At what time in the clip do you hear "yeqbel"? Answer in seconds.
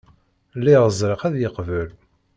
1.39-1.89